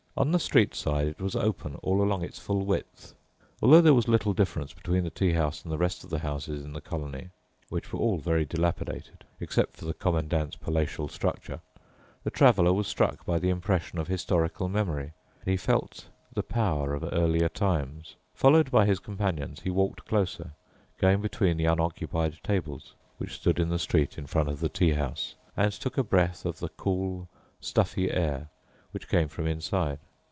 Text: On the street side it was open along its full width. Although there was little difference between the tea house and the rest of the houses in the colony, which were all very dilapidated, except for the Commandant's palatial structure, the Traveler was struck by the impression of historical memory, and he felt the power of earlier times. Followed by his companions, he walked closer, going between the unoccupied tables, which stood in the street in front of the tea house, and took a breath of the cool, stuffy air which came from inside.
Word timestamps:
On 0.17 0.33
the 0.33 0.39
street 0.39 0.75
side 0.75 1.07
it 1.07 1.21
was 1.21 1.37
open 1.37 1.79
along 1.81 2.21
its 2.23 2.37
full 2.37 2.65
width. 2.65 3.15
Although 3.61 3.79
there 3.79 3.93
was 3.93 4.09
little 4.09 4.33
difference 4.33 4.73
between 4.73 5.05
the 5.05 5.09
tea 5.09 5.31
house 5.31 5.63
and 5.63 5.71
the 5.71 5.77
rest 5.77 6.03
of 6.03 6.09
the 6.09 6.19
houses 6.19 6.65
in 6.65 6.73
the 6.73 6.81
colony, 6.81 7.29
which 7.69 7.91
were 7.93 7.99
all 7.99 8.17
very 8.19 8.43
dilapidated, 8.43 9.23
except 9.39 9.77
for 9.77 9.85
the 9.85 9.93
Commandant's 9.93 10.57
palatial 10.57 11.07
structure, 11.07 11.61
the 12.25 12.29
Traveler 12.29 12.73
was 12.73 12.87
struck 12.87 13.25
by 13.25 13.39
the 13.39 13.49
impression 13.49 13.97
of 13.99 14.07
historical 14.09 14.67
memory, 14.67 15.13
and 15.45 15.49
he 15.49 15.55
felt 15.57 16.07
the 16.33 16.43
power 16.43 16.93
of 16.93 17.05
earlier 17.13 17.49
times. 17.49 18.15
Followed 18.33 18.69
by 18.69 18.85
his 18.85 18.99
companions, 18.99 19.61
he 19.61 19.71
walked 19.71 20.05
closer, 20.05 20.51
going 20.99 21.21
between 21.21 21.55
the 21.55 21.65
unoccupied 21.65 22.35
tables, 22.43 22.93
which 23.17 23.33
stood 23.35 23.59
in 23.59 23.69
the 23.69 23.79
street 23.79 24.17
in 24.17 24.27
front 24.27 24.49
of 24.49 24.59
the 24.59 24.69
tea 24.69 24.91
house, 24.91 25.35
and 25.55 25.71
took 25.71 25.97
a 25.97 26.03
breath 26.03 26.45
of 26.45 26.59
the 26.59 26.69
cool, 26.69 27.29
stuffy 27.61 28.11
air 28.11 28.49
which 28.91 29.09
came 29.09 29.29
from 29.29 29.47
inside. 29.47 29.97